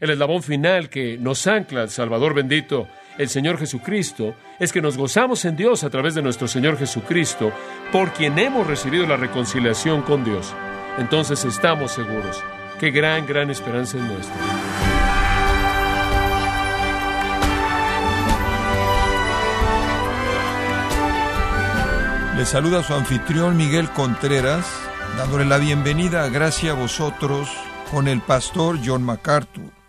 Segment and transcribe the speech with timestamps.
[0.00, 4.96] El eslabón final que nos ancla al Salvador bendito, el Señor Jesucristo, es que nos
[4.96, 7.52] gozamos en Dios a través de nuestro Señor Jesucristo,
[7.92, 10.54] por quien hemos recibido la reconciliación con Dios.
[10.96, 12.42] Entonces estamos seguros.
[12.78, 14.34] Qué gran, gran esperanza es nuestra.
[22.38, 24.66] Le saluda su anfitrión Miguel Contreras,
[25.18, 27.50] dándole la bienvenida a Gracia a vosotros
[27.90, 29.79] con el pastor John MacArthur.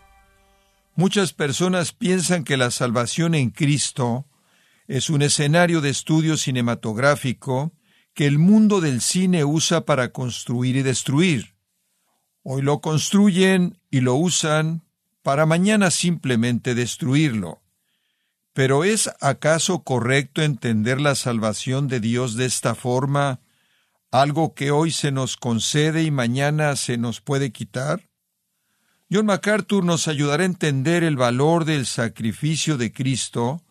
[1.02, 4.28] Muchas personas piensan que la salvación en Cristo
[4.86, 7.74] es un escenario de estudio cinematográfico
[8.14, 11.56] que el mundo del cine usa para construir y destruir.
[12.44, 14.84] Hoy lo construyen y lo usan
[15.24, 17.64] para mañana simplemente destruirlo.
[18.54, 23.40] Pero ¿es acaso correcto entender la salvación de Dios de esta forma,
[24.12, 28.11] algo que hoy se nos concede y mañana se nos puede quitar?
[29.14, 33.62] John MacArthur nos ayudará a entender el valor del sacrificio de Cristo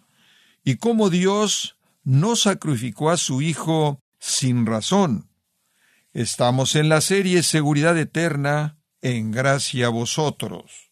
[0.62, 5.30] y cómo Dios no sacrificó a su Hijo sin razón.
[6.12, 10.90] Estamos en la serie Seguridad Eterna, en gracia a vosotros.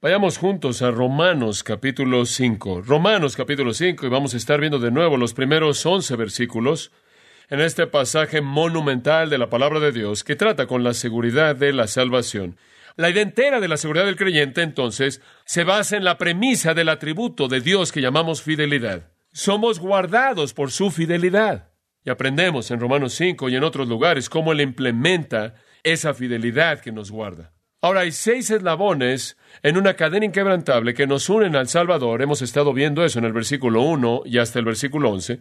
[0.00, 2.82] Vayamos juntos a Romanos capítulo 5.
[2.82, 6.90] Romanos capítulo 5 y vamos a estar viendo de nuevo los primeros 11 versículos
[7.48, 11.72] en este pasaje monumental de la palabra de Dios que trata con la seguridad de
[11.72, 12.56] la salvación.
[12.96, 16.88] La idea entera de la seguridad del creyente entonces se basa en la premisa del
[16.88, 19.10] atributo de Dios que llamamos fidelidad.
[19.32, 21.70] Somos guardados por su fidelidad.
[22.04, 26.92] Y aprendemos en Romanos 5 y en otros lugares cómo Él implementa esa fidelidad que
[26.92, 27.52] nos guarda.
[27.80, 32.22] Ahora hay seis eslabones en una cadena inquebrantable que nos unen al Salvador.
[32.22, 35.40] Hemos estado viendo eso en el versículo 1 y hasta el versículo 11.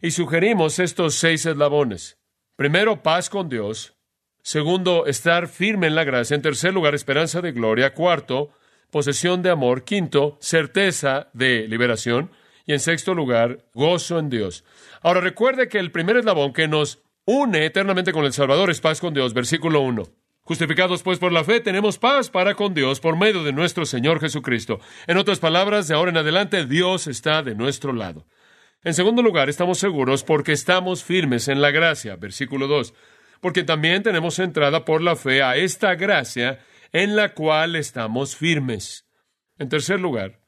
[0.00, 2.18] Y sugerimos estos seis eslabones.
[2.56, 3.94] Primero, paz con Dios.
[4.42, 6.34] Segundo, estar firme en la gracia.
[6.34, 7.94] En tercer lugar, esperanza de gloria.
[7.94, 8.50] Cuarto,
[8.90, 9.84] posesión de amor.
[9.84, 12.30] Quinto, certeza de liberación.
[12.66, 14.64] Y en sexto lugar, gozo en Dios.
[15.00, 19.00] Ahora recuerde que el primer eslabón que nos une eternamente con el Salvador es paz
[19.00, 19.32] con Dios.
[19.32, 20.02] Versículo 1.
[20.44, 24.18] Justificados pues por la fe, tenemos paz para con Dios por medio de nuestro Señor
[24.20, 24.80] Jesucristo.
[25.06, 28.26] En otras palabras, de ahora en adelante, Dios está de nuestro lado.
[28.82, 32.16] En segundo lugar, estamos seguros porque estamos firmes en la gracia.
[32.16, 32.92] Versículo 2.
[33.42, 36.60] Porque también tenemos entrada por la fe a esta gracia
[36.92, 39.06] en la cual estamos firmes.
[39.58, 40.40] En tercer lugar,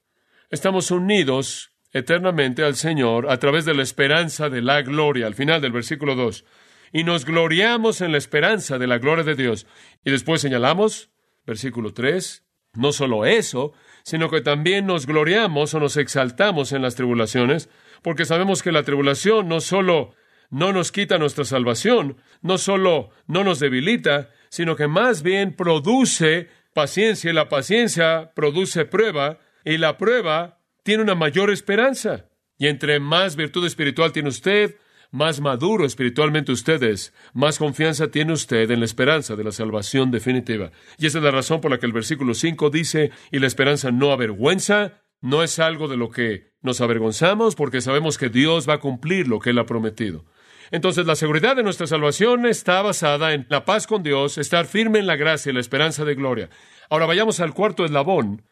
[0.49, 5.27] estamos unidos eternamente al Señor a través de la esperanza de la gloria.
[5.27, 6.47] Al final del versículo 2
[6.94, 9.66] y nos gloriamos en la esperanza de la gloria de Dios.
[10.05, 11.11] Y después señalamos,
[11.44, 12.44] versículo 3,
[12.75, 13.72] no solo eso,
[14.05, 17.69] sino que también nos gloriamos o nos exaltamos en las tribulaciones,
[18.00, 20.15] porque sabemos que la tribulación no solo
[20.50, 26.49] no nos quita nuestra salvación, no solo no nos debilita, sino que más bien produce
[26.75, 32.27] paciencia, y la paciencia produce prueba, y la prueba tiene una mayor esperanza.
[32.59, 34.77] Y entre más virtud espiritual tiene usted,
[35.10, 40.72] más maduro espiritualmente ustedes, más confianza tiene usted en la esperanza de la salvación definitiva.
[40.99, 43.93] Y esa es la razón por la que el versículo 5 dice, y la esperanza
[43.93, 48.75] no avergüenza, no es algo de lo que nos avergonzamos porque sabemos que Dios va
[48.75, 50.25] a cumplir lo que Él ha prometido.
[50.71, 54.99] Entonces la seguridad de nuestra salvación está basada en la paz con Dios, estar firme
[54.99, 56.51] en la gracia y la esperanza de gloria.
[56.91, 58.43] Ahora vayamos al cuarto eslabón,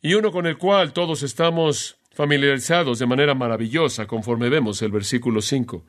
[0.00, 5.40] y uno con el cual todos estamos familiarizados de manera maravillosa conforme vemos el versículo
[5.40, 5.84] 5.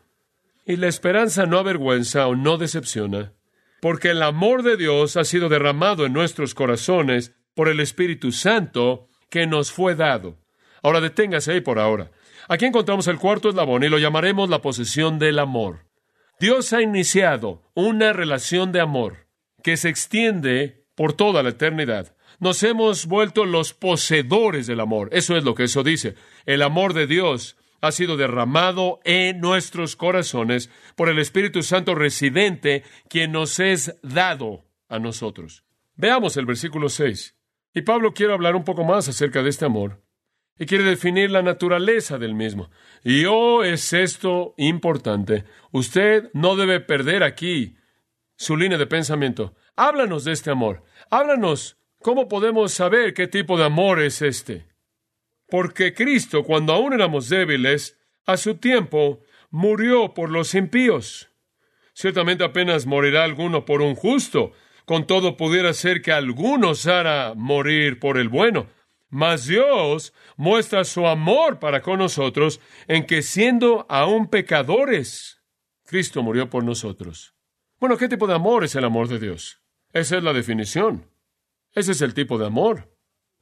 [0.65, 3.33] Y la esperanza no avergüenza o no decepciona,
[3.81, 9.07] porque el amor de Dios ha sido derramado en nuestros corazones por el Espíritu Santo
[9.29, 10.37] que nos fue dado.
[10.81, 12.11] Ahora deténgase ahí por ahora.
[12.51, 15.85] Aquí encontramos el cuarto eslabón y lo llamaremos la posesión del amor.
[16.39, 19.27] Dios ha iniciado una relación de amor
[19.61, 22.15] que se extiende por toda la eternidad.
[22.39, 25.09] Nos hemos vuelto los poseedores del amor.
[25.11, 26.15] Eso es lo que eso dice.
[26.47, 32.83] El amor de Dios ha sido derramado en nuestros corazones por el Espíritu Santo residente,
[33.09, 35.65] quien nos es dado a nosotros.
[35.95, 37.35] Veamos el versículo 6.
[37.75, 40.01] Y Pablo quiere hablar un poco más acerca de este amor
[40.59, 42.69] y quiere definir la naturaleza del mismo.
[43.03, 45.45] Y oh, es esto importante.
[45.71, 47.77] Usted no debe perder aquí
[48.35, 49.55] su línea de pensamiento.
[49.77, 50.83] Háblanos de este amor.
[51.09, 54.67] Háblanos cómo podemos saber qué tipo de amor es este.
[55.47, 61.29] Porque Cristo, cuando aún éramos débiles, a su tiempo murió por los impíos.
[61.93, 64.51] Ciertamente apenas morirá alguno por un justo,
[64.85, 68.67] con todo pudiera ser que alguno osara morir por el bueno.
[69.09, 75.41] Mas Dios muestra su amor para con nosotros en que siendo aún pecadores,
[75.85, 77.33] Cristo murió por nosotros.
[77.79, 79.61] Bueno, ¿qué tipo de amor es el amor de Dios?
[79.93, 81.09] Esa es la definición.
[81.73, 82.95] Ese es el tipo de amor.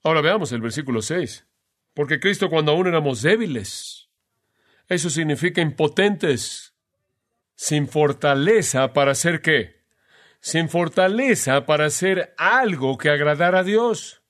[0.03, 1.45] Ahora veamos el versículo 6.
[1.93, 4.09] Porque Cristo cuando aún éramos débiles,
[4.87, 6.75] eso significa impotentes,
[7.55, 9.81] sin fortaleza para hacer qué?
[10.39, 14.21] Sin fortaleza para hacer algo que agradara a Dios,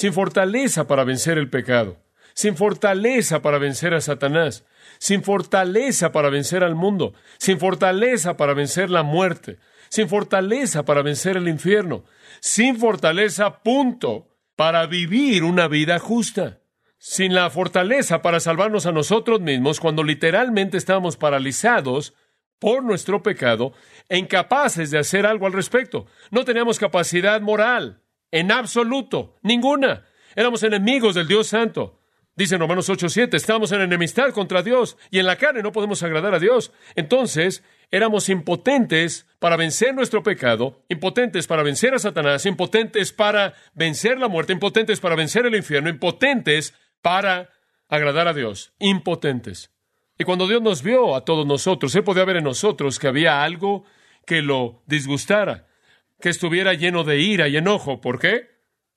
[0.00, 1.98] sin fortaleza para vencer el pecado,
[2.32, 4.64] sin fortaleza para vencer a Satanás,
[4.98, 9.58] sin fortaleza para vencer al mundo, sin fortaleza para vencer la muerte,
[9.90, 12.04] sin fortaleza para vencer el infierno,
[12.40, 16.60] sin fortaleza, punto, para vivir una vida justa,
[16.96, 22.14] sin la fortaleza para salvarnos a nosotros mismos cuando literalmente estábamos paralizados
[22.58, 23.74] por nuestro pecado
[24.08, 26.06] e incapaces de hacer algo al respecto.
[26.30, 28.00] No teníamos capacidad moral,
[28.30, 30.06] en absoluto, ninguna.
[30.34, 32.00] Éramos enemigos del Dios Santo.
[32.36, 36.02] Dice en Romanos 8:7, estamos en enemistad contra Dios y en la carne no podemos
[36.02, 36.72] agradar a Dios.
[36.94, 44.18] Entonces, éramos impotentes para vencer nuestro pecado, impotentes para vencer a Satanás, impotentes para vencer
[44.18, 47.50] la muerte, impotentes para vencer el infierno, impotentes para
[47.88, 49.70] agradar a Dios, impotentes.
[50.16, 53.42] Y cuando Dios nos vio a todos nosotros, Él podía ver en nosotros que había
[53.42, 53.84] algo
[54.24, 55.66] que lo disgustara,
[56.20, 58.00] que estuviera lleno de ira y enojo.
[58.00, 58.48] ¿Por qué?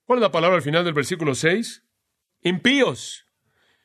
[0.06, 1.84] ¿Cuál es la palabra al final del versículo 6?
[2.42, 3.28] Impíos.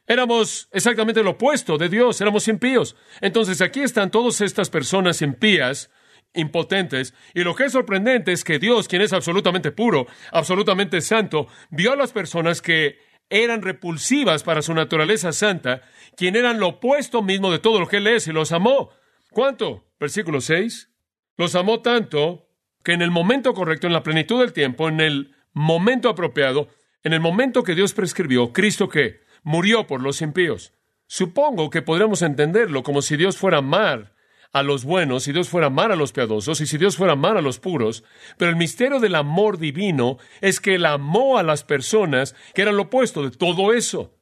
[0.06, 2.96] Éramos exactamente lo opuesto de Dios, éramos impíos.
[3.20, 5.90] Entonces aquí están todas estas personas impías,
[6.34, 11.46] impotentes, y lo que es sorprendente es que Dios, quien es absolutamente puro, absolutamente santo,
[11.70, 12.98] vio a las personas que
[13.28, 15.82] eran repulsivas para su naturaleza santa,
[16.16, 18.90] quien eran lo opuesto mismo de todo lo que Él es, y los amó.
[19.30, 19.92] ¿Cuánto?
[20.00, 20.90] Versículo 6.
[21.36, 22.47] Los amó tanto
[22.88, 26.68] que en el momento correcto, en la plenitud del tiempo, en el momento apropiado,
[27.02, 30.72] en el momento que Dios prescribió, Cristo que murió por los impíos.
[31.06, 34.14] Supongo que podríamos entenderlo como si Dios fuera amar
[34.54, 37.36] a los buenos, si Dios fuera amar a los piadosos y si Dios fuera amar
[37.36, 38.04] a los puros,
[38.38, 42.78] pero el misterio del amor divino es que Él amó a las personas que eran
[42.78, 44.14] lo opuesto de todo eso.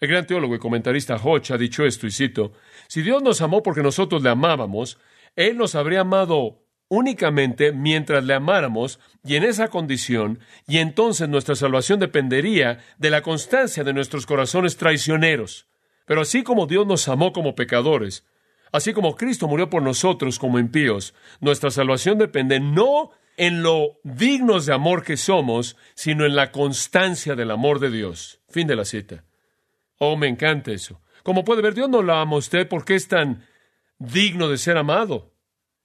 [0.00, 2.52] El gran teólogo y comentarista Hodge ha dicho esto, y cito,
[2.88, 4.98] si Dios nos amó porque nosotros le amábamos,
[5.36, 6.61] Él nos habría amado
[6.94, 13.22] únicamente mientras le amáramos y en esa condición, y entonces nuestra salvación dependería de la
[13.22, 15.66] constancia de nuestros corazones traicioneros.
[16.04, 18.26] Pero así como Dios nos amó como pecadores,
[18.72, 23.08] así como Cristo murió por nosotros como impíos, nuestra salvación depende no
[23.38, 28.42] en lo dignos de amor que somos, sino en la constancia del amor de Dios.
[28.50, 29.24] Fin de la cita.
[29.96, 31.00] Oh, me encanta eso.
[31.22, 33.46] Como puede ver, Dios no lo ama a usted porque es tan
[33.98, 35.31] digno de ser amado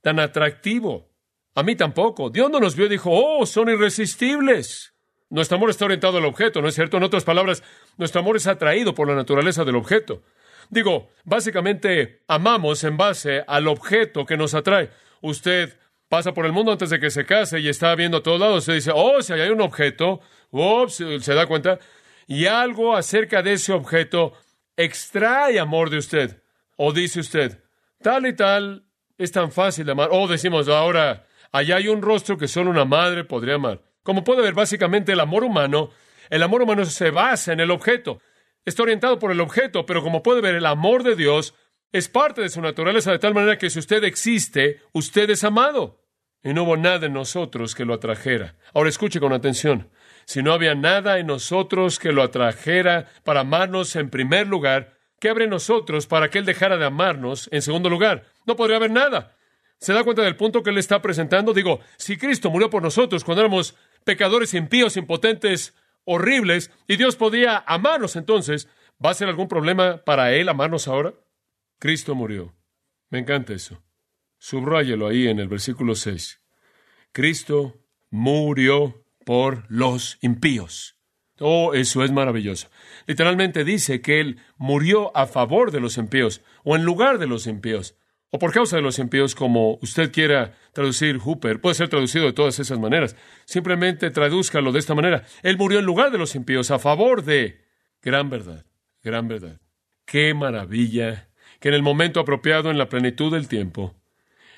[0.01, 1.09] tan atractivo.
[1.55, 2.29] A mí tampoco.
[2.29, 4.94] Dios no nos vio y dijo, oh, son irresistibles.
[5.29, 6.97] Nuestro amor está orientado al objeto, ¿no es cierto?
[6.97, 7.63] En otras palabras,
[7.97, 10.21] nuestro amor es atraído por la naturaleza del objeto.
[10.69, 14.89] Digo, básicamente amamos en base al objeto que nos atrae.
[15.21, 15.77] Usted
[16.09, 18.63] pasa por el mundo antes de que se case y está viendo a todos lados.
[18.63, 20.21] Se dice, oh, si hay un objeto,
[20.51, 21.79] ups, se da cuenta.
[22.27, 24.33] Y algo acerca de ese objeto
[24.75, 26.41] extrae amor de usted.
[26.77, 27.63] O dice usted,
[28.01, 28.87] tal y tal
[29.18, 30.10] es tan fácil amar.
[30.12, 33.81] Oh, decimos ahora, allá hay un rostro que solo una madre podría amar.
[34.04, 35.90] Como puede ver, básicamente el amor humano,
[36.30, 38.22] el amor humano se basa en el objeto.
[38.66, 41.56] Está orientado por el objeto, pero como puede ver, el amor de Dios
[41.92, 46.04] es parte de su naturaleza de tal manera que si usted existe, usted es amado.
[46.44, 48.56] Y no hubo nada en nosotros que lo atrajera.
[48.74, 49.90] Ahora escuche con atención.
[50.25, 55.30] Si no había nada en nosotros que lo atrajera para amarnos en primer lugar, ¿qué
[55.30, 58.26] abre nosotros para que Él dejara de amarnos en segundo lugar?
[58.47, 59.35] No podría haber nada.
[59.77, 61.54] ¿Se da cuenta del punto que Él está presentando?
[61.54, 65.75] Digo, si Cristo murió por nosotros cuando éramos pecadores impíos, impotentes,
[66.06, 68.68] horribles, y Dios podía amarnos entonces,
[69.04, 71.13] ¿va a ser algún problema para Él amarnos ahora?
[71.77, 72.56] Cristo murió.
[73.09, 73.83] Me encanta eso.
[74.39, 76.42] Subráyelo ahí en el versículo 6.
[77.11, 77.75] Cristo
[78.09, 80.95] murió por los impíos.
[81.39, 82.69] Oh, eso es maravilloso.
[83.06, 87.45] Literalmente dice que Él murió a favor de los impíos o en lugar de los
[87.45, 87.95] impíos
[88.30, 92.34] o por causa de los impíos, como usted quiera traducir Hooper, puede ser traducido de
[92.34, 93.16] todas esas maneras.
[93.46, 95.24] Simplemente tradúzcalo de esta manera.
[95.44, 97.66] Él murió en lugar de los impíos, a favor de...
[98.02, 98.66] Gran verdad,
[99.02, 99.60] gran verdad.
[100.06, 101.30] Qué maravilla
[101.60, 103.96] que en el momento apropiado, en la plenitud del tiempo,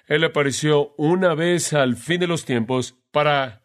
[0.08, 3.64] Él apareció una vez al fin de los tiempos para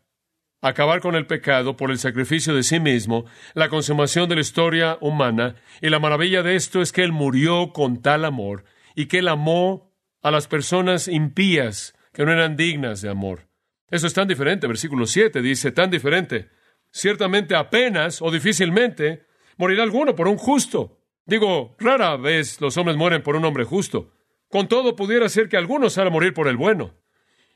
[0.60, 4.96] acabar con el pecado por el sacrificio de sí mismo, la consumación de la historia
[5.00, 9.18] humana, y la maravilla de esto es que Él murió con tal amor y que
[9.18, 9.93] Él amó
[10.24, 13.46] a las personas impías que no eran dignas de amor.
[13.90, 14.66] Eso es tan diferente.
[14.66, 16.48] Versículo 7 dice, tan diferente.
[16.90, 19.26] Ciertamente apenas o difícilmente
[19.58, 20.98] morirá alguno por un justo.
[21.26, 24.12] Digo, rara vez los hombres mueren por un hombre justo.
[24.48, 26.94] Con todo, pudiera ser que algunos hagan morir por el bueno.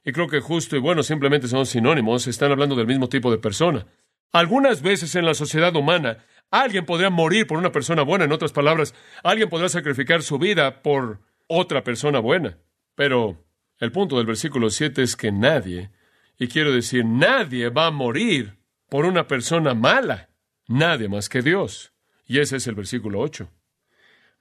[0.04, 3.38] Y creo que justo y bueno simplemente son sinónimos, están hablando del mismo tipo de
[3.38, 3.86] persona.
[4.30, 6.18] Algunas veces en la sociedad humana,
[6.50, 10.82] alguien podría morir por una persona buena, en otras palabras, alguien podrá sacrificar su vida
[10.82, 12.58] por otra persona buena.
[12.94, 13.44] Pero
[13.78, 15.90] el punto del versículo 7 es que nadie,
[16.38, 20.30] y quiero decir, nadie va a morir por una persona mala,
[20.68, 21.92] nadie más que Dios.
[22.26, 23.50] Y ese es el versículo 8.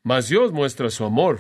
[0.04, 1.40] Mas Dios muestra su amor.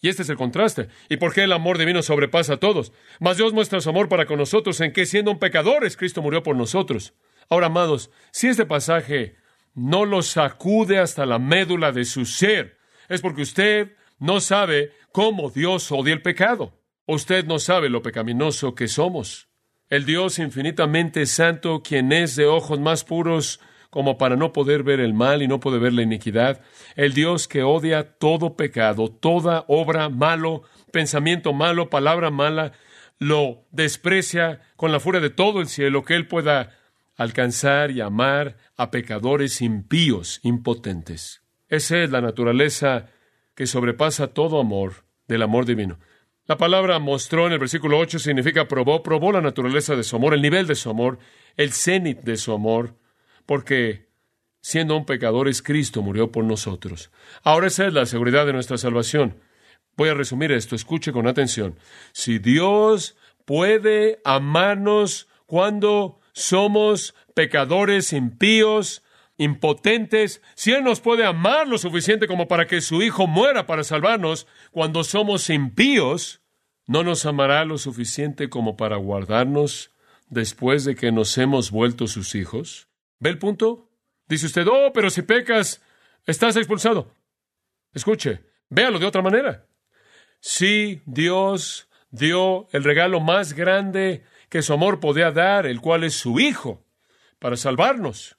[0.00, 0.88] Y este es el contraste.
[1.08, 2.92] ¿Y por qué el amor divino sobrepasa a todos?
[3.20, 6.42] Mas Dios muestra su amor para con nosotros en que siendo un pecadores, Cristo murió
[6.42, 7.14] por nosotros.
[7.48, 9.36] Ahora, amados, si este pasaje
[9.74, 12.78] no lo sacude hasta la médula de su ser,
[13.08, 16.72] es porque usted no sabe cómo Dios odia el pecado.
[17.06, 19.48] Usted no sabe lo pecaminoso que somos.
[19.88, 23.58] El Dios infinitamente santo, quien es de ojos más puros
[23.90, 26.60] como para no poder ver el mal y no poder ver la iniquidad,
[26.94, 30.62] el Dios que odia todo pecado, toda obra malo,
[30.92, 32.74] pensamiento malo, palabra mala,
[33.18, 36.78] lo desprecia con la furia de todo el cielo, que Él pueda
[37.16, 41.42] alcanzar y amar a pecadores impíos, impotentes.
[41.68, 43.08] Esa es la naturaleza
[43.54, 45.98] que sobrepasa todo amor del amor divino.
[46.46, 50.34] La palabra mostró en el versículo 8 significa probó, probó la naturaleza de su amor,
[50.34, 51.18] el nivel de su amor,
[51.56, 52.96] el cenit de su amor,
[53.46, 54.08] porque
[54.60, 57.10] siendo un pecador es Cristo, murió por nosotros.
[57.42, 59.36] Ahora esa es la seguridad de nuestra salvación.
[59.96, 61.78] Voy a resumir esto, escuche con atención.
[62.12, 69.02] Si Dios puede amarnos cuando somos pecadores impíos,
[69.42, 73.84] impotentes, si Él nos puede amar lo suficiente como para que su Hijo muera para
[73.84, 76.40] salvarnos cuando somos impíos,
[76.86, 79.90] ¿no nos amará lo suficiente como para guardarnos
[80.28, 82.88] después de que nos hemos vuelto sus hijos?
[83.18, 83.90] ¿Ve el punto?
[84.28, 85.82] Dice usted, oh, pero si pecas,
[86.26, 87.14] estás expulsado.
[87.92, 89.66] Escuche, véalo de otra manera.
[90.40, 96.14] Si Dios dio el regalo más grande que su amor podía dar, el cual es
[96.14, 96.84] su Hijo,
[97.38, 98.36] para salvarnos.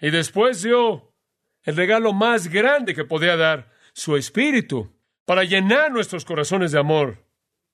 [0.00, 1.14] Y después dio
[1.62, 7.24] el regalo más grande que podía dar, su Espíritu, para llenar nuestros corazones de amor.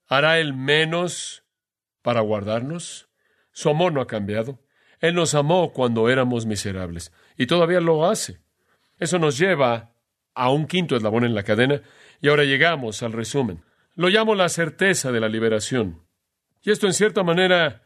[0.06, 1.44] ¿Hará Él menos
[2.00, 3.08] para guardarnos?
[3.52, 4.60] Su amor no ha cambiado.
[5.00, 8.40] Él nos amó cuando éramos miserables y todavía lo hace.
[8.98, 9.92] Eso nos lleva
[10.34, 11.82] a un quinto eslabón en la cadena
[12.20, 13.64] y ahora llegamos al resumen.
[13.94, 16.06] Lo llamo la certeza de la liberación.
[16.62, 17.82] Y esto en cierta manera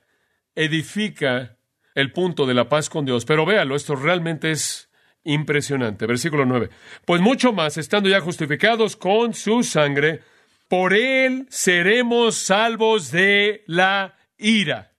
[0.55, 1.56] edifica
[1.97, 3.25] el punto de la paz con Dios.
[3.25, 4.89] Pero véalo, esto realmente es
[5.25, 6.07] impresionante.
[6.07, 6.71] Versículo 9.
[7.05, 10.21] Pues mucho más, estando ya justificados con su sangre,
[10.69, 14.93] por él seremos salvos de la ira.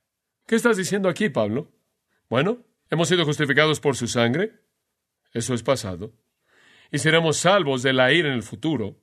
[0.47, 1.71] ¿Qué estás diciendo aquí, Pablo?
[2.29, 2.57] Bueno,
[2.89, 4.53] hemos sido justificados por su sangre,
[5.33, 6.13] eso es pasado,
[6.91, 8.97] y seremos salvos de la ira en el futuro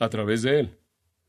[0.00, 0.78] a través de él.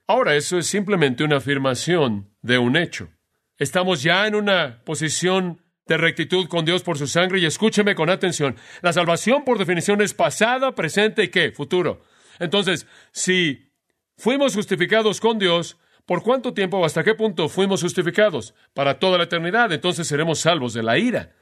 [0.08, 3.10] Ahora, eso es simplemente una afirmación de un hecho.
[3.58, 8.10] Estamos ya en una posición de rectitud con Dios por su sangre y escúcheme con
[8.10, 8.56] atención.
[8.82, 11.52] La salvación por definición es pasada, presente y qué?
[11.52, 12.02] Futuro.
[12.40, 13.72] Entonces, si
[14.18, 18.54] fuimos justificados con Dios, ¿por cuánto tiempo o hasta qué punto fuimos justificados?
[18.74, 19.72] Para toda la eternidad.
[19.72, 21.34] Entonces seremos salvos de la ira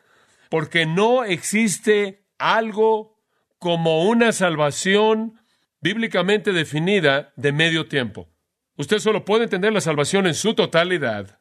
[0.49, 3.19] porque no existe algo
[3.59, 5.39] como una salvación
[5.81, 8.29] bíblicamente definida de medio tiempo.
[8.77, 11.39] Usted solo puede entender la salvación en su totalidad.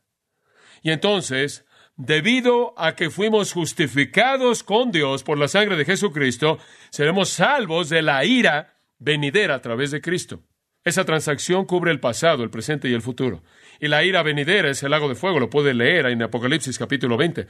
[0.82, 1.64] Y entonces,
[1.96, 6.58] debido a que fuimos justificados con Dios por la sangre de Jesucristo,
[6.90, 10.42] seremos salvos de la ira venidera a través de Cristo.
[10.84, 13.42] Esa transacción cubre el pasado, el presente y el futuro.
[13.80, 17.16] Y la ira venidera es el lago de fuego, lo puede leer en Apocalipsis capítulo
[17.16, 17.46] 20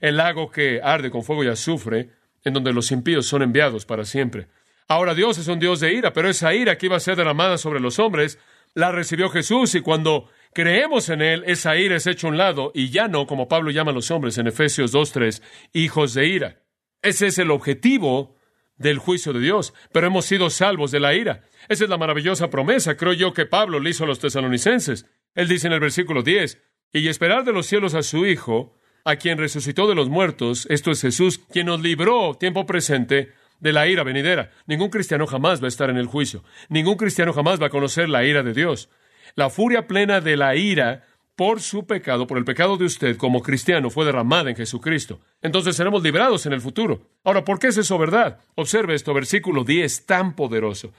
[0.00, 2.10] el lago que arde con fuego y azufre,
[2.44, 4.48] en donde los impíos son enviados para siempre.
[4.86, 7.56] Ahora Dios es un Dios de ira, pero esa ira que iba a ser derramada
[7.56, 8.38] sobre los hombres,
[8.74, 12.72] la recibió Jesús y cuando creemos en Él, esa ira es hecha a un lado
[12.74, 15.42] y ya no, como Pablo llama a los hombres en Efesios 2.3,
[15.72, 16.62] hijos de ira.
[17.02, 18.36] Ese es el objetivo
[18.76, 21.42] del juicio de Dios, pero hemos sido salvos de la ira.
[21.68, 25.06] Esa es la maravillosa promesa, creo yo, que Pablo le hizo a los tesalonicenses.
[25.34, 26.60] Él dice en el versículo 10,
[26.92, 30.90] y esperar de los cielos a su Hijo, a quien resucitó de los muertos, esto
[30.90, 34.50] es Jesús, quien nos libró tiempo presente de la ira venidera.
[34.66, 36.42] Ningún cristiano jamás va a estar en el juicio.
[36.68, 38.88] Ningún cristiano jamás va a conocer la ira de Dios.
[39.34, 41.04] La furia plena de la ira
[41.36, 45.20] por su pecado, por el pecado de usted como cristiano, fue derramada en Jesucristo.
[45.42, 47.02] Entonces seremos librados en el futuro.
[47.24, 48.38] Ahora, ¿por qué es eso verdad?
[48.54, 50.92] Observe esto, versículo 10, tan poderoso.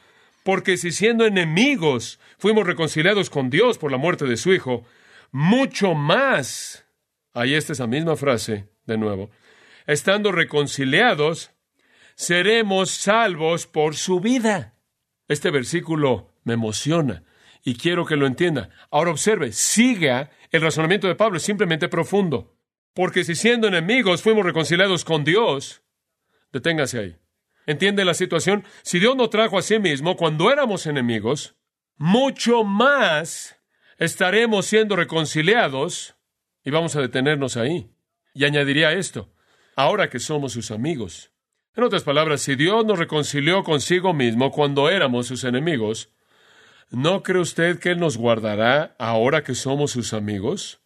[0.43, 4.83] Porque si siendo enemigos fuimos reconciliados con Dios por la muerte de su Hijo,
[5.31, 6.85] mucho más
[7.35, 9.29] Ahí está esa misma frase de nuevo.
[9.87, 11.51] Estando reconciliados,
[12.15, 14.73] seremos salvos por su vida.
[15.27, 17.23] Este versículo me emociona
[17.65, 18.69] y quiero que lo entienda.
[18.91, 22.55] Ahora observe, siga el razonamiento de Pablo, es simplemente profundo.
[22.93, 25.81] Porque si siendo enemigos fuimos reconciliados con Dios,
[26.53, 27.17] deténgase ahí.
[27.65, 28.63] ¿Entiende la situación?
[28.83, 31.55] Si Dios nos trajo a sí mismo cuando éramos enemigos,
[31.97, 33.59] mucho más
[33.97, 36.15] estaremos siendo reconciliados
[36.63, 37.89] y vamos a detenernos ahí.
[38.35, 39.33] Y añadiría esto,
[39.75, 41.31] ahora que somos sus amigos.
[41.73, 46.14] En otras palabras, si Dios nos reconcilió consigo mismo cuando éramos sus enemigos,
[46.91, 50.81] ¿no cree usted que Él nos guardará ahora que somos sus amigos?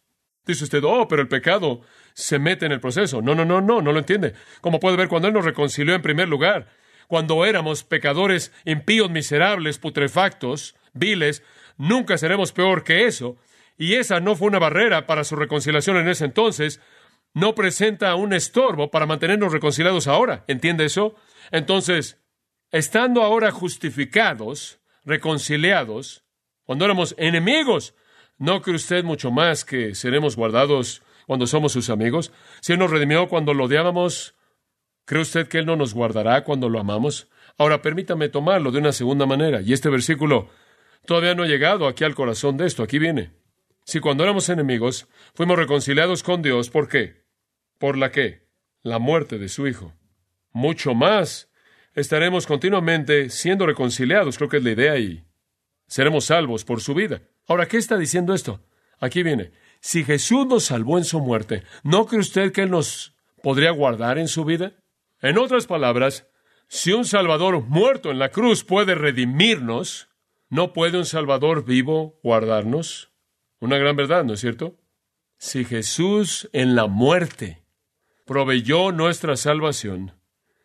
[0.46, 1.82] Dice usted, oh, pero el pecado
[2.14, 3.22] se mete en el proceso.
[3.22, 4.34] No, no, no, no, no lo entiende.
[4.60, 6.68] Como puede ver, cuando Él nos reconcilió en primer lugar,
[7.06, 11.42] cuando éramos pecadores impíos, miserables, putrefactos, viles,
[11.76, 13.36] nunca seremos peor que eso.
[13.76, 16.80] Y esa no fue una barrera para su reconciliación en ese entonces.
[17.32, 20.44] No presenta un estorbo para mantenernos reconciliados ahora.
[20.48, 21.14] ¿Entiende eso?
[21.50, 22.20] Entonces,
[22.72, 26.24] estando ahora justificados, reconciliados,
[26.64, 27.94] cuando éramos enemigos,
[28.38, 32.32] ¿no cree usted mucho más que seremos guardados cuando somos sus amigos?
[32.60, 34.34] Si Él nos redimió cuando lo odiábamos,
[35.04, 37.28] ¿cree usted que Él no nos guardará cuando lo amamos?
[37.58, 40.48] Ahora permítame tomarlo de una segunda manera, y este versículo
[41.06, 43.32] todavía no ha llegado aquí al corazón de esto, aquí viene.
[43.84, 47.24] Si cuando éramos enemigos fuimos reconciliados con Dios, ¿por qué?
[47.78, 48.46] ¿Por la qué?
[48.82, 49.94] La muerte de su Hijo.
[50.52, 51.49] Mucho más
[52.00, 55.24] estaremos continuamente siendo reconciliados, creo que es la idea, y
[55.86, 57.22] seremos salvos por su vida.
[57.46, 58.64] Ahora, ¿qué está diciendo esto?
[58.98, 59.52] Aquí viene.
[59.80, 64.18] Si Jesús nos salvó en su muerte, ¿no cree usted que Él nos podría guardar
[64.18, 64.72] en su vida?
[65.20, 66.26] En otras palabras,
[66.68, 70.08] si un Salvador muerto en la cruz puede redimirnos,
[70.48, 73.10] ¿no puede un Salvador vivo guardarnos?
[73.58, 74.78] Una gran verdad, ¿no es cierto?
[75.38, 77.64] Si Jesús en la muerte
[78.26, 80.19] proveyó nuestra salvación,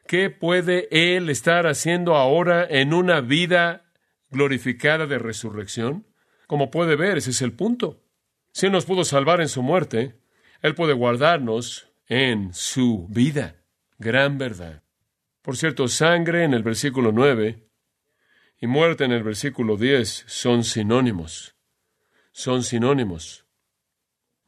[0.08, 3.92] ¿qué puede Él estar haciendo ahora en una vida
[4.30, 6.06] glorificada de resurrección?
[6.48, 8.02] Como puede ver, ese es el punto.
[8.52, 10.16] Si Él nos pudo salvar en su muerte,
[10.62, 13.56] Él puede guardarnos en su vida.
[13.98, 14.84] Gran verdad.
[15.42, 17.68] Por cierto, sangre en el versículo 9
[18.60, 21.56] y muerte en el versículo 10 son sinónimos.
[22.32, 23.46] Son sinónimos.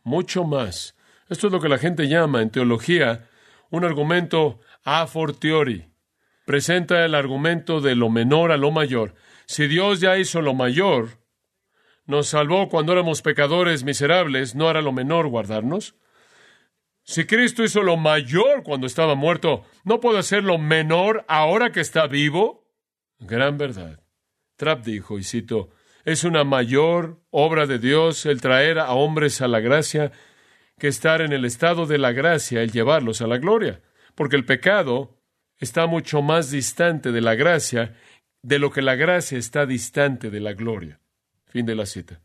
[0.04, 0.96] Mucho más.
[1.30, 3.30] Esto es lo que la gente llama en teología
[3.70, 5.92] un argumento a fortiori.
[6.46, 9.16] Presenta el argumento de lo menor a lo mayor.
[9.46, 11.20] Si Dios ya hizo lo mayor,
[12.06, 15.96] nos salvó cuando éramos pecadores miserables, ¿no hará lo menor guardarnos?
[17.04, 21.82] Si Cristo hizo lo mayor cuando estaba muerto, ¿no puede hacer lo menor ahora que
[21.82, 22.66] está vivo?
[23.20, 24.00] Gran verdad.
[24.56, 25.70] Trapp dijo, y cito,
[26.06, 30.14] es una mayor obra de Dios el traer a hombres a la gracia
[30.80, 33.82] que estar en el estado de la gracia, el llevarlos a la gloria,
[34.18, 35.22] porque el pecado
[35.60, 37.96] está mucho más distante de la gracia
[38.42, 41.00] de lo que la gracia está distante de la gloria.
[41.46, 42.20] Fin de la cita.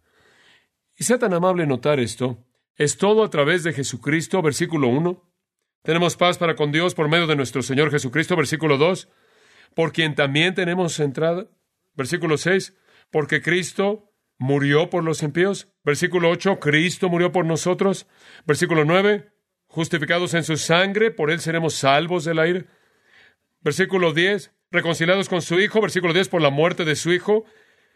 [0.97, 5.23] Y sea tan amable notar esto, es todo a través de Jesucristo, versículo 1.
[5.83, 9.11] Tenemos paz para con Dios por medio de nuestro Señor Jesucristo, versículo 2,
[9.75, 11.47] por quien también tenemos entrada.
[11.95, 12.75] Versículo 6,
[13.11, 15.69] porque Cristo murió por los impíos.
[15.85, 18.07] Versículo 8, Cristo murió por nosotros.
[18.47, 19.32] Versículo 9,
[19.73, 22.67] justificados en su sangre, por él seremos salvos del aire.
[23.63, 25.81] Versículo 10, reconciliados con su Hijo.
[25.81, 27.47] Versículo 10, por la muerte de su Hijo,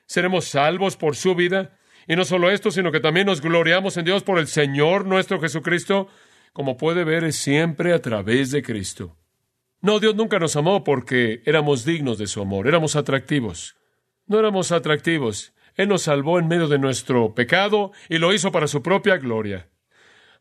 [0.06, 1.78] seremos salvos por su vida.
[2.08, 5.38] Y no solo esto, sino que también nos gloriamos en Dios por el Señor nuestro
[5.38, 6.08] Jesucristo.
[6.54, 9.18] Como puede ver, es siempre a través de Cristo.
[9.82, 13.76] No, Dios nunca nos amó porque éramos dignos de su amor, éramos atractivos.
[14.26, 15.52] No éramos atractivos.
[15.74, 19.68] Él nos salvó en medio de nuestro pecado y lo hizo para su propia gloria.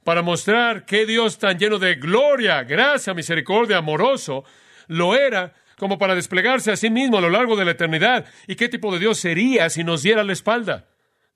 [0.06, 4.44] Para mostrar que Dios tan lleno de gloria, gracia, misericordia, amoroso,
[4.88, 8.28] lo era como para desplegarse a sí mismo a lo largo de la eternidad.
[8.48, 10.90] ¿Y qué tipo de Dios sería si nos diera la espalda?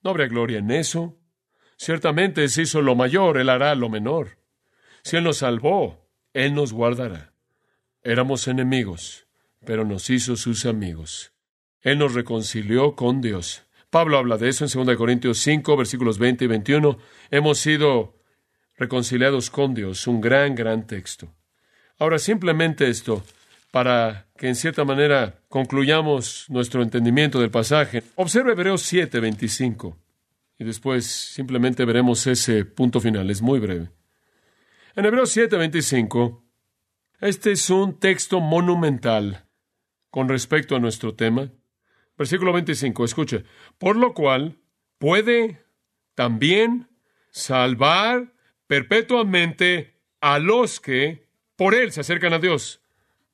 [0.04, 1.18] No habría gloria en eso.
[1.78, 4.38] Ciertamente si hizo lo mayor, Él hará lo menor.
[5.02, 7.32] Si Él nos salvó, Él nos guardará.
[8.04, 9.26] Éramos enemigos,
[9.66, 11.32] pero nos hizo sus amigos.
[11.80, 13.66] Él nos reconcilió con Dios.
[13.90, 16.98] Pablo habla de eso en 2 Corintios 5, versículos 20 y 21.
[17.32, 18.19] Hemos sido
[18.80, 20.06] reconciliados con Dios.
[20.06, 21.32] Un gran, gran texto.
[21.98, 23.22] Ahora, simplemente esto,
[23.70, 28.02] para que en cierta manera concluyamos nuestro entendimiento del pasaje.
[28.16, 29.96] Observe Hebreos 7, 25.
[30.58, 33.30] Y después simplemente veremos ese punto final.
[33.30, 33.90] Es muy breve.
[34.96, 36.42] En Hebreos 7, 25,
[37.20, 39.44] este es un texto monumental
[40.10, 41.50] con respecto a nuestro tema.
[42.16, 43.44] Versículo 25, escuche.
[43.78, 44.56] Por lo cual
[44.98, 45.62] puede
[46.14, 46.88] también
[47.30, 48.32] salvar
[48.70, 52.80] perpetuamente a los que por él se acercan a Dios.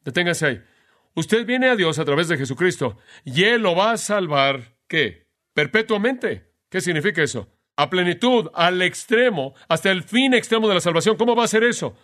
[0.02, 0.64] Deténgase ahí.
[1.12, 5.26] Usted viene a Dios a través de Jesucristo y Él lo va a salvar, ¿qué?
[5.52, 6.46] Perpetuamente.
[6.70, 7.50] ¿Qué significa eso?
[7.76, 11.18] a plenitud, al extremo, hasta el fin extremo de la salvación.
[11.18, 11.94] ¿Cómo va a ser eso?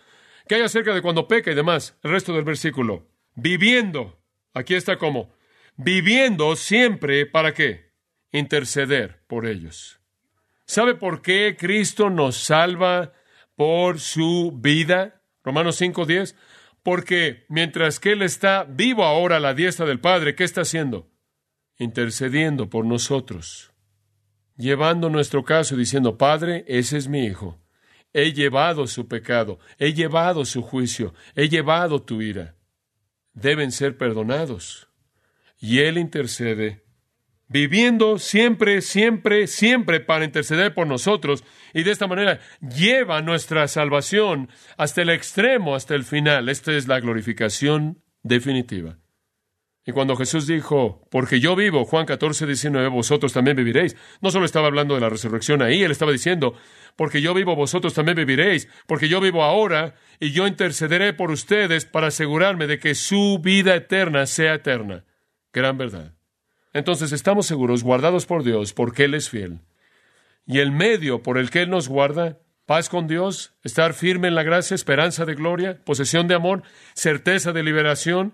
[0.47, 1.97] ¿Qué hay acerca de cuando peca y demás?
[2.03, 3.07] El resto del versículo.
[3.33, 4.21] Viviendo.
[4.53, 5.33] Aquí está como.
[5.75, 7.89] Viviendo siempre, ¿para qué?
[8.31, 9.99] Interceder por ellos.
[10.67, 13.13] ¿Sabe por qué Cristo nos salva
[13.55, 15.21] por su vida?
[15.43, 16.35] Romanos 5:10.
[16.83, 21.09] Porque mientras que Él está vivo ahora a la diestra del Padre, ¿qué está haciendo?
[21.77, 23.71] Intercediendo por nosotros.
[24.57, 27.59] Llevando nuestro caso y diciendo, Padre, ese es mi Hijo.
[28.11, 32.55] He llevado su pecado, he llevado su juicio, he llevado tu ira.
[33.33, 34.89] Deben ser perdonados.
[35.57, 36.82] Y Él intercede
[37.53, 44.49] viviendo siempre, siempre, siempre para interceder por nosotros y de esta manera lleva nuestra salvación
[44.75, 46.49] hasta el extremo, hasta el final.
[46.49, 48.97] Esta es la glorificación definitiva.
[49.85, 54.45] Y cuando Jesús dijo, porque yo vivo, Juan 14, 19, vosotros también viviréis, no solo
[54.45, 56.55] estaba hablando de la resurrección ahí, él estaba diciendo,
[56.95, 61.85] porque yo vivo, vosotros también viviréis, porque yo vivo ahora y yo intercederé por ustedes
[61.85, 65.05] para asegurarme de que su vida eterna sea eterna.
[65.51, 66.13] Gran verdad.
[66.73, 69.59] Entonces estamos seguros, guardados por Dios, porque Él es fiel.
[70.45, 74.35] Y el medio por el que Él nos guarda, paz con Dios, estar firme en
[74.35, 78.33] la gracia, esperanza de gloria, posesión de amor, certeza de liberación.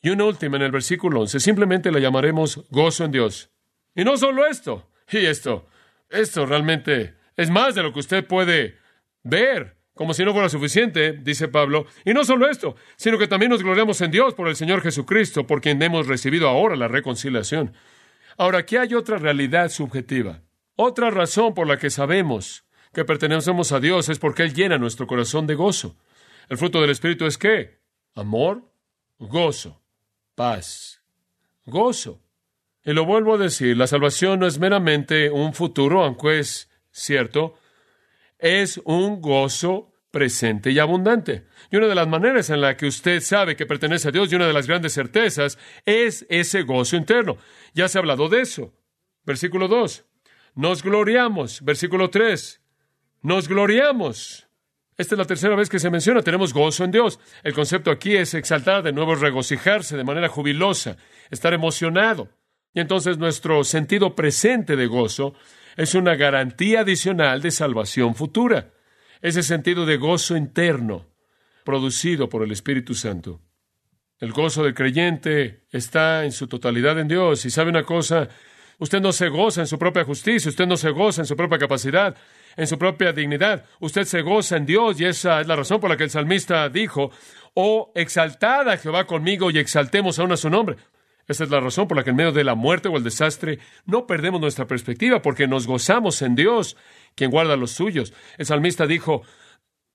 [0.00, 3.50] Y una última en el versículo 11, simplemente la llamaremos gozo en Dios.
[3.94, 5.68] Y no solo esto, y esto,
[6.10, 8.78] esto realmente es más de lo que usted puede
[9.22, 11.86] ver como si no fuera suficiente, dice Pablo.
[12.04, 15.46] Y no solo esto, sino que también nos gloriamos en Dios por el Señor Jesucristo,
[15.46, 17.72] por quien hemos recibido ahora la reconciliación.
[18.36, 20.42] Ahora, aquí hay otra realidad subjetiva.
[20.76, 25.06] Otra razón por la que sabemos que pertenecemos a Dios es porque Él llena nuestro
[25.06, 25.96] corazón de gozo.
[26.48, 27.78] El fruto del Espíritu es qué?
[28.14, 28.62] Amor,
[29.18, 29.80] gozo,
[30.34, 31.00] paz,
[31.64, 32.20] gozo.
[32.84, 37.54] Y lo vuelvo a decir, la salvación no es meramente un futuro, aunque es cierto,
[38.38, 41.46] es un gozo presente y abundante.
[41.70, 44.36] Y una de las maneras en la que usted sabe que pertenece a Dios y
[44.36, 47.36] una de las grandes certezas es ese gozo interno.
[47.74, 48.72] Ya se ha hablado de eso.
[49.24, 50.04] Versículo 2.
[50.54, 51.64] Nos gloriamos.
[51.64, 52.62] Versículo 3.
[53.22, 54.46] Nos gloriamos.
[54.96, 56.22] Esta es la tercera vez que se menciona.
[56.22, 57.18] Tenemos gozo en Dios.
[57.42, 60.96] El concepto aquí es exaltar, de nuevo regocijarse de manera jubilosa,
[61.30, 62.28] estar emocionado.
[62.72, 65.34] Y entonces nuestro sentido presente de gozo
[65.76, 68.72] es una garantía adicional de salvación futura.
[69.20, 71.06] Ese sentido de gozo interno
[71.64, 73.40] producido por el Espíritu Santo.
[74.20, 77.44] El gozo del creyente está en su totalidad en Dios.
[77.44, 78.28] Y sabe una cosa,
[78.78, 81.58] usted no se goza en su propia justicia, usted no se goza en su propia
[81.58, 82.16] capacidad,
[82.56, 83.64] en su propia dignidad.
[83.80, 86.68] Usted se goza en Dios y esa es la razón por la que el salmista
[86.68, 87.10] dijo,
[87.54, 90.76] oh, exaltad a Jehová conmigo y exaltemos aún a su nombre.
[91.26, 93.58] Esa es la razón por la que en medio de la muerte o el desastre
[93.86, 96.76] no perdemos nuestra perspectiva, porque nos gozamos en Dios,
[97.14, 98.12] quien guarda los suyos.
[98.38, 99.22] El salmista dijo,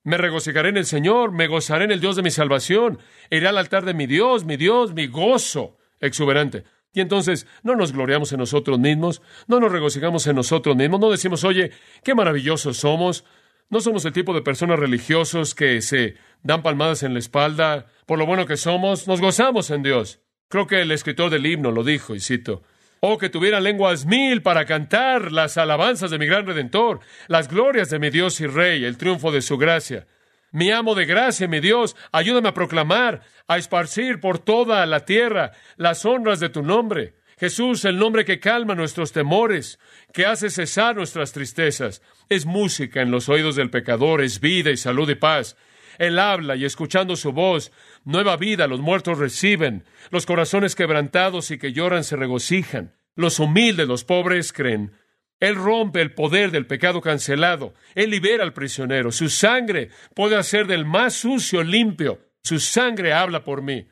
[0.04, 3.58] me regocijaré en el Señor, me gozaré en el Dios de mi salvación, iré al
[3.58, 6.64] altar de mi Dios, mi Dios, mi gozo exuberante.
[6.94, 11.12] Y entonces no nos gloriamos en nosotros mismos, no nos regocijamos en nosotros mismos, no
[11.12, 11.72] decimos, oye,
[12.04, 13.26] qué maravillosos somos.
[13.70, 18.18] No somos el tipo de personas religiosos que se dan palmadas en la espalda por
[18.18, 20.20] lo bueno que somos, nos gozamos en Dios.
[20.50, 22.64] Creo que el escritor del himno lo dijo, y cito,
[23.02, 27.90] Oh, que tuviera lenguas mil para cantar las alabanzas de mi gran redentor, las glorias
[27.92, 30.08] de mi Dios y Rey, el triunfo de su gracia.
[30.52, 35.52] Mi amo de gracia, mi Dios, ayúdame a proclamar, a esparcir por toda la tierra
[35.78, 37.14] las honras de tu nombre.
[37.40, 39.80] Jesús, el nombre que calma nuestros temores,
[40.12, 44.78] que hace cesar nuestras tristezas, es música en los oídos del pecador, es vida y
[44.78, 45.56] salud y paz.
[46.00, 47.72] Él habla y escuchando su voz,
[48.04, 53.88] nueva vida los muertos reciben, los corazones quebrantados y que lloran se regocijan, los humildes,
[53.88, 54.94] los pobres creen.
[55.40, 60.68] Él rompe el poder del pecado cancelado, Él libera al prisionero, su sangre puede hacer
[60.68, 63.88] del más sucio limpio, su sangre habla por mí.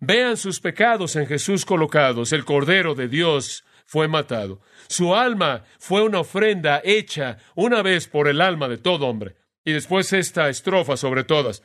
[0.00, 4.60] Vean sus pecados en Jesús colocados, el Cordero de Dios fue matado.
[4.88, 9.36] Su alma fue una ofrenda hecha una vez por el alma de todo hombre.
[9.64, 11.62] Y después esta estrofa sobre todas.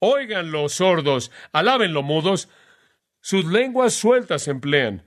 [0.00, 2.48] Oigan los sordos, alaben los mudos,
[3.20, 5.04] sus lenguas sueltas emplean.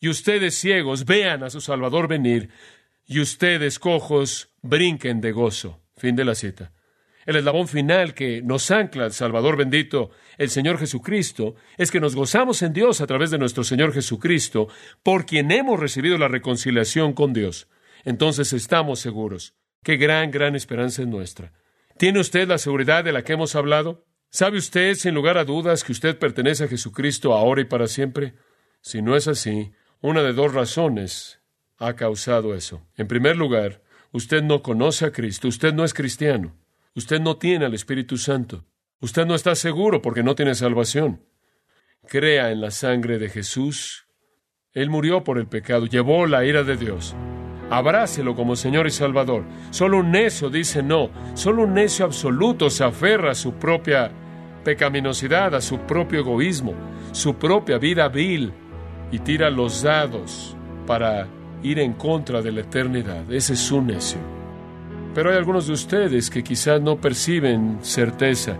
[0.00, 2.50] Y ustedes ciegos vean a su Salvador venir,
[3.06, 5.80] y ustedes cojos brinquen de gozo.
[5.96, 6.72] Fin de la cita.
[7.24, 12.16] El eslabón final que nos ancla al Salvador bendito, el Señor Jesucristo, es que nos
[12.16, 14.68] gozamos en Dios a través de nuestro Señor Jesucristo,
[15.04, 17.68] por quien hemos recibido la reconciliación con Dios.
[18.04, 19.54] Entonces estamos seguros.
[19.84, 21.52] Qué gran, gran esperanza es nuestra.
[21.96, 24.04] ¿Tiene usted la seguridad de la que hemos hablado?
[24.32, 28.34] ¿Sabe usted, sin lugar a dudas, que usted pertenece a Jesucristo ahora y para siempre?
[28.80, 31.38] Si no es así, una de dos razones
[31.78, 32.84] ha causado eso.
[32.96, 33.82] En primer lugar,
[34.14, 36.54] Usted no conoce a Cristo, usted no es cristiano,
[36.94, 38.66] usted no tiene al Espíritu Santo,
[39.00, 41.24] usted no está seguro porque no tiene salvación.
[42.06, 44.06] Crea en la sangre de Jesús.
[44.74, 47.14] Él murió por el pecado, llevó la ira de Dios.
[47.70, 49.44] Abrácelo como Señor y Salvador.
[49.70, 51.10] Solo un necio dice no.
[51.32, 54.12] Solo un necio absoluto se aferra a su propia
[54.62, 56.74] pecaminosidad, a su propio egoísmo,
[57.12, 58.52] su propia vida vil
[59.10, 61.26] y tira los dados para
[61.62, 63.30] ir en contra de la eternidad.
[63.32, 64.18] Ese es un necio.
[65.14, 68.56] Pero hay algunos de ustedes que quizás no perciben certeza,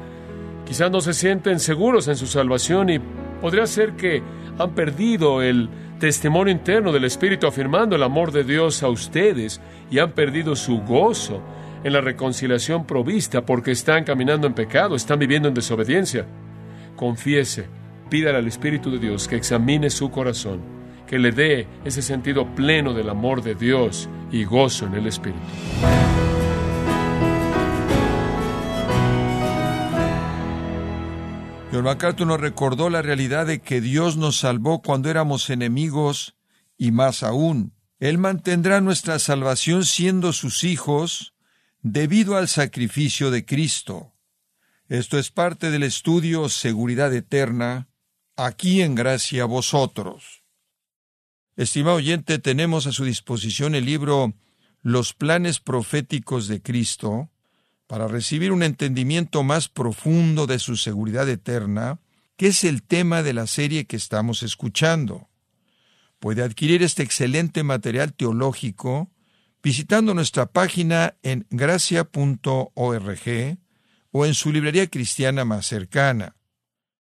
[0.67, 3.01] quizás no se sienten seguros en su salvación y
[3.41, 4.23] podría ser que
[4.59, 9.61] han perdido el testimonio interno del Espíritu afirmando el amor de Dios a ustedes
[9.91, 11.41] y han perdido su gozo
[11.85, 16.27] en la reconciliación provista porque están caminando en pecado, están viviendo en desobediencia.
[16.97, 17.67] Confiese,
[18.09, 20.61] pídale al Espíritu de Dios que examine su corazón,
[21.07, 25.41] que le dé ese sentido pleno del amor de Dios y gozo en el Espíritu.
[31.73, 36.37] John MacArthur nos recordó la realidad de que Dios nos salvó cuando éramos enemigos
[36.77, 41.33] y más aún, Él mantendrá nuestra salvación siendo sus hijos
[41.83, 44.13] debido al sacrificio de Cristo.
[44.89, 47.89] Esto es parte del estudio Seguridad Eterna,
[48.37, 50.45] aquí en Gracia a vosotros.
[51.57, 54.35] Estimado oyente, tenemos a su disposición el libro
[54.81, 57.31] Los planes proféticos de Cristo,
[57.89, 62.01] para recibir un entendimiento más profundo de su seguridad eterna,
[62.37, 65.29] que es el tema de la serie que estamos escuchando.
[66.19, 69.12] Puede adquirir este excelente material teológico
[69.63, 72.69] visitando nuestra página en gracia.org
[74.11, 76.37] o en su librería cristiana más cercana.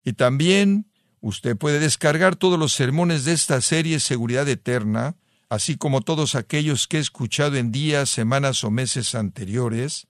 [0.04, 5.16] Y también usted puede descargar todos los sermones de esta serie Seguridad Eterna,
[5.48, 10.06] así como todos aquellos que he escuchado en días, semanas o meses anteriores,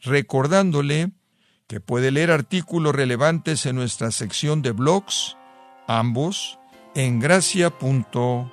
[0.00, 1.12] recordándole
[1.66, 5.36] que puede leer artículos relevantes en nuestra sección de blogs,
[5.86, 6.58] ambos
[6.94, 8.52] en gracia.org.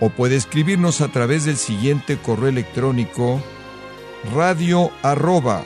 [0.00, 3.40] O puede escribirnos a través del siguiente correo electrónico
[4.34, 5.62] radio arroba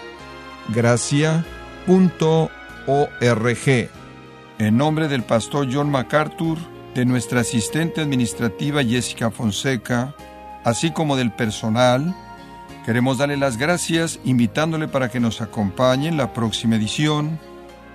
[0.68, 1.44] gracia
[1.86, 2.50] punto
[2.86, 3.88] org.
[4.58, 6.58] En nombre del pastor John MacArthur,
[6.94, 10.14] de nuestra asistente administrativa Jessica Fonseca,
[10.64, 12.14] así como del personal,
[12.84, 17.40] Queremos darle las gracias invitándole para que nos acompañe en la próxima edición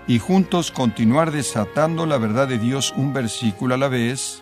[0.07, 4.41] y juntos continuar desatando la verdad de Dios un versículo a la vez